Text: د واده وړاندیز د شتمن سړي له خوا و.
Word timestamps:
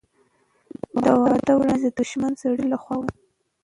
د 1.03 1.05
واده 1.21 1.53
وړاندیز 1.57 1.93
د 1.97 1.99
شتمن 2.09 2.33
سړي 2.41 2.65
له 2.71 2.77
خوا 2.81 2.95
و. 2.99 3.03